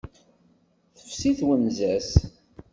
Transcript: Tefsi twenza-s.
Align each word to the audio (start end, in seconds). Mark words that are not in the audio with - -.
Tefsi 0.97 1.29
twenza-s. 1.39 2.11